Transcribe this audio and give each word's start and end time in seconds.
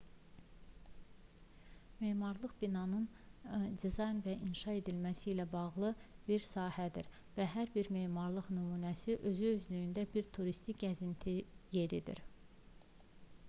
memarlıq 2.05 2.53
binaların 2.61 3.67
dizayn 3.83 4.21
və 4.27 4.33
inşa 4.47 4.73
edilməsi 4.79 5.29
ilə 5.33 5.45
bağlı 5.53 5.91
bir 6.31 6.47
sahədir 6.47 7.11
və 7.37 7.47
hər 7.53 7.73
bir 7.77 7.91
memarlıq 7.99 8.49
nümunəsi 8.57 9.19
özü-özlüyündə 9.33 10.07
bir 10.17 10.31
turistik 10.39 10.83
gəzinti 10.87 11.37
yeridir 11.79 12.25